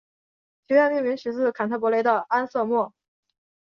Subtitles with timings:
[0.67, 2.91] 学院命名取自坎特伯雷的安瑟莫。